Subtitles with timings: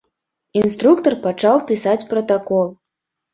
[0.61, 2.67] Інструктар пачаў пісаць пратакол.